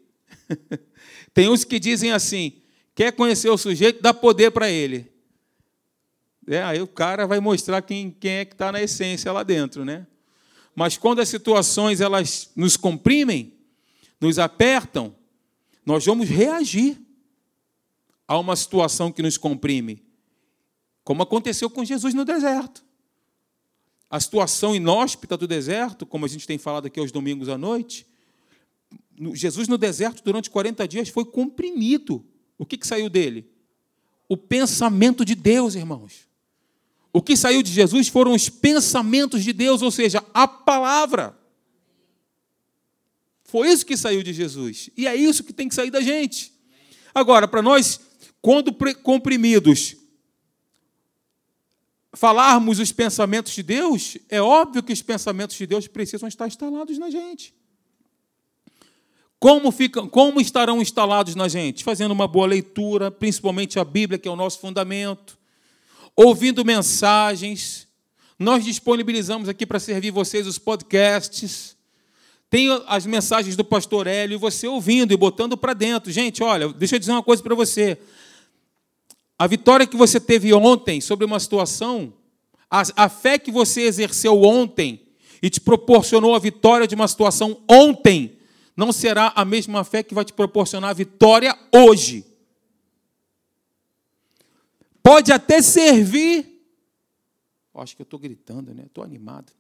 [1.35, 2.63] Tem uns que dizem assim:
[2.95, 5.13] quer conhecer o sujeito, dá poder para ele.
[6.49, 9.85] É, aí o cara vai mostrar quem, quem é que está na essência lá dentro,
[9.85, 10.07] né?
[10.75, 13.53] Mas quando as situações elas nos comprimem,
[14.21, 15.15] nos apertam,
[15.85, 17.06] nós vamos reagir
[18.27, 20.03] a uma situação que nos comprime,
[21.05, 22.85] como aconteceu com Jesus no deserto.
[24.11, 28.07] A situação inóspita do deserto, como a gente tem falado aqui aos domingos à noite,
[29.35, 32.25] Jesus no deserto durante 40 dias foi comprimido.
[32.59, 33.49] O que, que saiu dele?
[34.29, 36.27] O pensamento de Deus, irmãos.
[37.13, 41.37] O que saiu de Jesus foram os pensamentos de Deus, ou seja, a palavra.
[43.45, 44.91] Foi isso que saiu de Jesus.
[44.97, 46.53] E é isso que tem que sair da gente.
[47.15, 48.01] Agora, para nós,
[48.47, 49.97] quando comprimidos,
[52.13, 56.97] falarmos os pensamentos de Deus, é óbvio que os pensamentos de Deus precisam estar instalados
[56.97, 57.53] na gente.
[59.41, 61.83] Como, ficam, como estarão instalados na gente?
[61.83, 65.37] Fazendo uma boa leitura, principalmente a Bíblia, que é o nosso fundamento,
[66.15, 67.89] ouvindo mensagens.
[68.39, 71.77] Nós disponibilizamos aqui para servir vocês os podcasts.
[72.49, 76.13] Tem as mensagens do pastor Hélio, você ouvindo e botando para dentro.
[76.13, 77.99] Gente, olha, deixa eu dizer uma coisa para você.
[79.39, 82.13] A vitória que você teve ontem sobre uma situação,
[82.71, 85.03] a, a fé que você exerceu ontem,
[85.43, 88.39] e te proporcionou a vitória de uma situação ontem,
[88.77, 92.25] não será a mesma fé que vai te proporcionar a vitória hoje.
[95.03, 96.65] Pode até servir.
[97.75, 98.85] Acho que eu estou gritando, né?
[98.87, 99.53] Estou animado.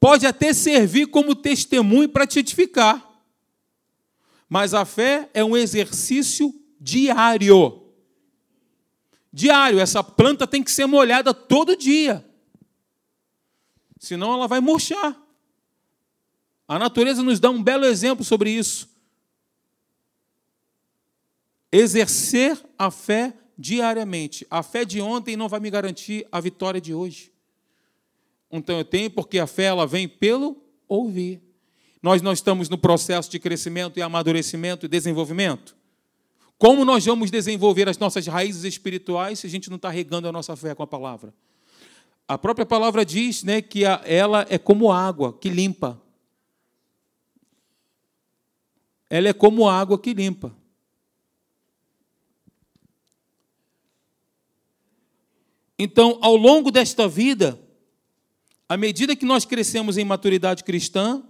[0.00, 3.06] Pode até servir como testemunho para te edificar.
[4.48, 7.79] Mas a fé é um exercício diário.
[9.32, 9.78] Diário.
[9.78, 12.24] Essa planta tem que ser molhada todo dia.
[13.98, 15.16] Senão ela vai murchar.
[16.66, 18.88] A natureza nos dá um belo exemplo sobre isso.
[21.72, 24.46] Exercer a fé diariamente.
[24.50, 27.32] A fé de ontem não vai me garantir a vitória de hoje.
[28.50, 31.42] Então eu tenho, porque a fé ela vem pelo ouvir.
[32.02, 35.76] Nós não estamos no processo de crescimento e amadurecimento e desenvolvimento.
[36.60, 40.32] Como nós vamos desenvolver as nossas raízes espirituais se a gente não está regando a
[40.32, 41.32] nossa fé com a palavra?
[42.28, 45.98] A própria palavra diz né, que ela é como água que limpa.
[49.08, 50.54] Ela é como água que limpa.
[55.78, 57.58] Então, ao longo desta vida,
[58.68, 61.24] à medida que nós crescemos em maturidade cristã,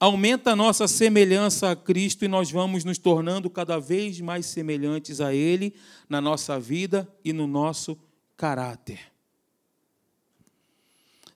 [0.00, 5.20] aumenta a nossa semelhança a Cristo e nós vamos nos tornando cada vez mais semelhantes
[5.20, 5.74] a Ele
[6.08, 7.98] na nossa vida e no nosso
[8.36, 9.00] caráter.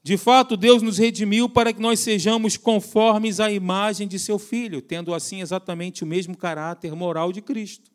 [0.04, 4.82] De fato, Deus nos redimiu para que nós sejamos conformes à imagem de seu Filho,
[4.82, 7.90] tendo assim exatamente o mesmo caráter moral de Cristo.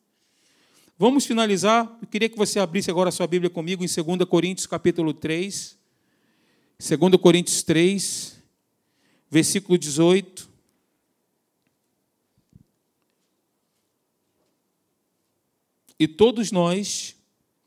[0.98, 1.98] Vamos finalizar.
[2.02, 5.78] Eu queria que você abrisse agora a sua Bíblia comigo em 2 Coríntios, capítulo 3.
[6.80, 8.42] 2 Coríntios 3,
[9.30, 10.47] versículo 18.
[16.00, 17.16] E todos nós,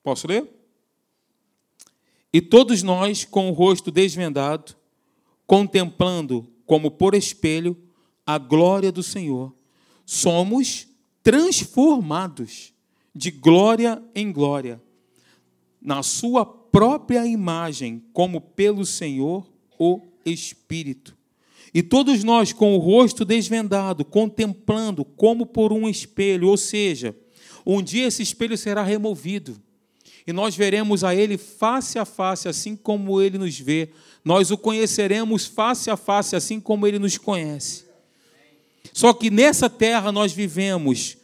[0.02, 0.48] posso ler?
[2.32, 4.76] E todos nós, com o rosto desvendado,
[5.46, 7.76] contemplando como por espelho
[8.24, 9.52] a glória do Senhor,
[10.06, 10.86] somos
[11.22, 12.72] transformados
[13.12, 14.80] de glória em glória,
[15.82, 21.16] na sua própria imagem, como pelo Senhor o Espírito.
[21.74, 27.16] E todos nós, com o rosto desvendado, contemplando como por um espelho, ou seja,
[27.64, 29.60] um dia esse espelho será removido
[30.26, 33.90] e nós veremos a Ele face a face, assim como Ele nos vê.
[34.24, 37.84] Nós o conheceremos face a face, assim como Ele nos conhece.
[38.92, 41.16] Só que nessa terra nós vivemos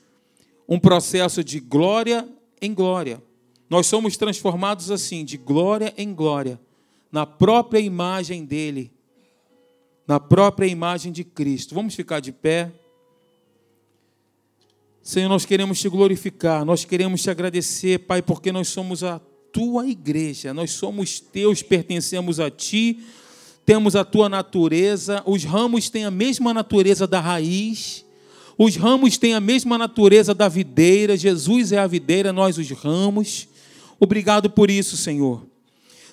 [0.69, 2.29] um processo de glória
[2.61, 3.23] em glória.
[3.69, 6.59] Nós somos transformados assim, de glória em glória,
[7.11, 8.93] na própria imagem dele,
[10.07, 11.75] na própria imagem de Cristo.
[11.75, 12.73] Vamos ficar de pé.
[15.07, 19.21] Senhor, nós queremos te glorificar, nós queremos te agradecer, Pai, porque nós somos a
[19.53, 22.99] tua igreja, nós somos teus, pertencemos a ti,
[23.65, 28.05] temos a tua natureza, os ramos têm a mesma natureza da raiz.
[28.59, 33.47] Os ramos têm a mesma natureza da videira, Jesus é a videira, nós os ramos.
[34.01, 35.47] Obrigado por isso, Senhor.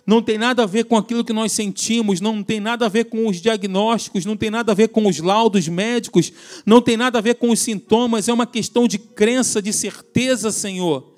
[0.05, 3.05] Não tem nada a ver com aquilo que nós sentimos, não tem nada a ver
[3.05, 6.31] com os diagnósticos, não tem nada a ver com os laudos médicos,
[6.65, 10.51] não tem nada a ver com os sintomas, é uma questão de crença, de certeza,
[10.51, 11.13] Senhor.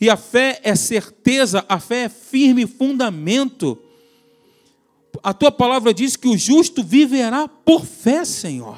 [0.00, 3.78] E a fé é certeza, a fé é firme fundamento.
[5.22, 8.76] A tua palavra diz que o justo viverá por fé, Senhor.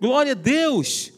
[0.00, 1.12] Glória a Deus.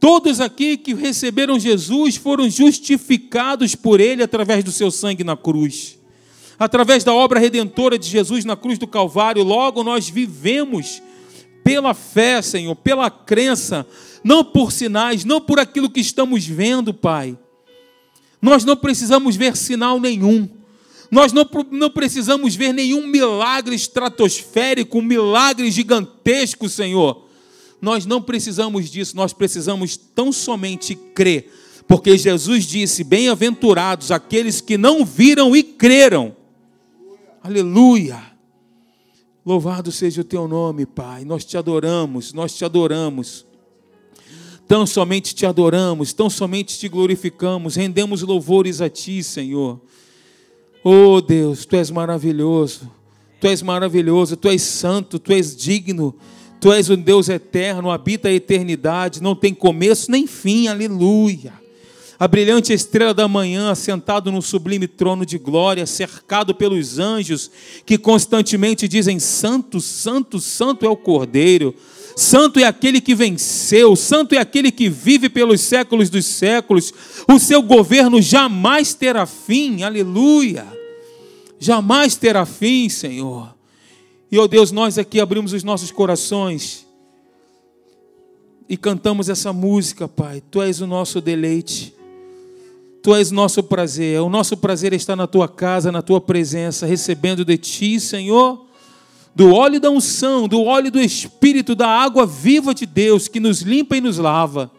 [0.00, 5.97] Todos aqui que receberam Jesus foram justificados por Ele através do seu sangue na cruz.
[6.58, 11.02] Através da obra redentora de Jesus na cruz do Calvário, logo nós vivemos
[11.62, 13.86] pela fé, Senhor, pela crença,
[14.24, 17.38] não por sinais, não por aquilo que estamos vendo, Pai.
[18.40, 20.48] Nós não precisamos ver sinal nenhum.
[21.10, 27.28] Nós não, não precisamos ver nenhum milagre estratosférico, um milagre gigantesco, Senhor
[27.80, 31.50] nós não precisamos disso, nós precisamos tão somente crer,
[31.86, 36.36] porque Jesus disse: Bem-aventurados aqueles que não viram e creram.
[37.42, 38.20] Aleluia.
[39.44, 41.24] Louvado seja o teu nome, Pai.
[41.24, 43.46] Nós te adoramos, nós te adoramos.
[44.66, 49.80] Tão somente te adoramos, tão somente te glorificamos, rendemos louvores a ti, Senhor.
[50.84, 52.90] Oh Deus, tu és maravilhoso,
[53.40, 56.14] tu és maravilhoso, tu és santo, tu és digno.
[56.60, 61.52] Tu és um Deus eterno, habita a eternidade, não tem começo nem fim, aleluia.
[62.20, 67.48] A brilhante estrela da manhã, sentado no sublime trono de glória, cercado pelos anjos
[67.86, 71.72] que constantemente dizem: Santo, Santo, Santo é o Cordeiro,
[72.16, 76.92] Santo é aquele que venceu, Santo é aquele que vive pelos séculos dos séculos,
[77.28, 80.66] o seu governo jamais terá fim, aleluia.
[81.60, 83.54] Jamais terá fim, Senhor.
[84.30, 86.86] E, ó oh Deus, nós aqui abrimos os nossos corações
[88.68, 90.42] e cantamos essa música, Pai.
[90.50, 91.97] Tu és o nosso deleite.
[93.08, 94.20] Tu és nosso prazer.
[94.20, 98.66] O nosso prazer é estar na tua casa, na tua presença, recebendo de ti, Senhor,
[99.34, 103.62] do óleo da unção, do óleo do Espírito, da água viva de Deus que nos
[103.62, 104.70] limpa e nos lava.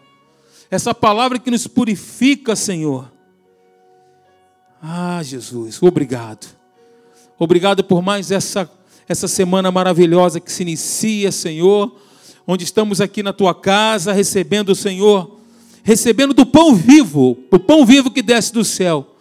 [0.70, 3.12] Essa palavra que nos purifica, Senhor.
[4.80, 6.56] Ah, Jesus, obrigado.
[7.40, 8.70] Obrigado por mais essa,
[9.08, 11.92] essa semana maravilhosa que se inicia, Senhor
[12.52, 15.39] onde estamos aqui na tua casa, recebendo Senhor,
[15.90, 19.16] recebendo do pão vivo, o pão vivo que desce do céu,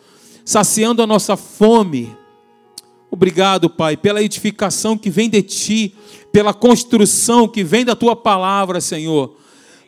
[0.45, 2.15] saciando a nossa fome.
[3.11, 5.95] Obrigado, Pai, pela edificação que vem de ti,
[6.31, 9.35] pela construção que vem da tua palavra, Senhor.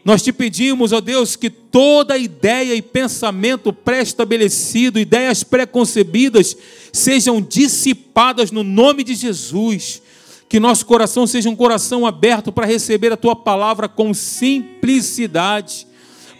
[0.02, 6.56] Nós te pedimos, ó Deus, que toda ideia e pensamento pré-estabelecido, ideias pré-concebidas,
[6.90, 10.00] sejam dissipadas no nome de Jesus
[10.48, 15.86] que nosso coração seja um coração aberto para receber a tua palavra com simplicidade,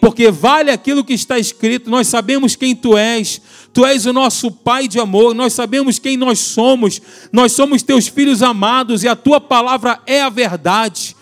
[0.01, 3.40] porque vale aquilo que está escrito, nós sabemos quem tu és,
[3.72, 7.01] tu és o nosso Pai de amor, nós sabemos quem nós somos,
[7.32, 11.14] nós somos teus filhos amados e a tua palavra é a verdade.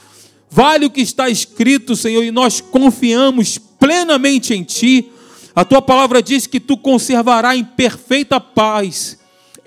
[0.50, 5.10] Vale o que está escrito, Senhor, e nós confiamos plenamente em ti.
[5.54, 9.18] A tua palavra diz que tu conservará em perfeita paz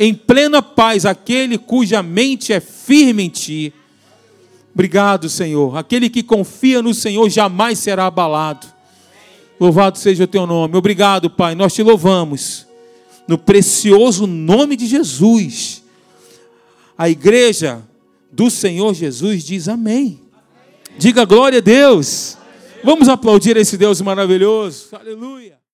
[0.03, 3.71] em plena paz aquele cuja mente é firme em ti.
[4.73, 5.77] Obrigado, Senhor.
[5.77, 8.65] Aquele que confia no Senhor jamais será abalado.
[9.61, 10.75] Louvado seja o teu nome.
[10.75, 11.53] Obrigado, Pai.
[11.53, 12.65] Nós te louvamos.
[13.27, 15.83] No precioso nome de Jesus.
[16.97, 17.83] A igreja
[18.31, 20.19] do Senhor Jesus diz amém.
[20.97, 22.39] Diga glória a Deus.
[22.83, 24.87] Vamos aplaudir esse Deus maravilhoso.
[24.93, 25.60] Aleluia.